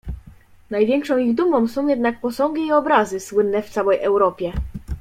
[0.69, 4.53] "Największą ich dumą są jednak posągi i obrazy, słynne w całej Europie."